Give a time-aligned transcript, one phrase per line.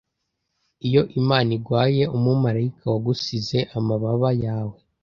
[0.87, 4.77] Iyo Imana iguhaye umumarayika, wagusize amababa yawe.